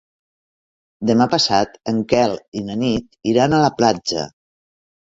[1.09, 4.31] Demà passat en Quel i na Nit iran a la platja.